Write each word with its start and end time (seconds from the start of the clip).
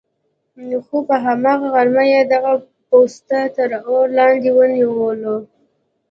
خو 0.85 0.97
په 1.07 1.15
هماغه 1.25 1.67
غرمه 1.73 2.03
یې 2.13 2.21
دغه 2.33 2.53
پوسته 2.89 3.39
تر 3.55 3.69
اور 3.89 4.05
لاندې 4.17 4.49
ونه 4.55 4.67
نیوله. 4.75 5.33